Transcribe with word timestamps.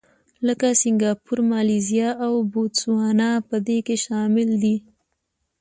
لکه 0.47 0.67
سینګاپور، 0.81 1.39
مالیزیا 1.51 2.09
او 2.25 2.33
بوتسوانا 2.51 3.31
په 3.47 3.55
دې 3.67 3.77
کې 3.85 3.95
شامل 4.05 4.49
دي. 4.63 4.75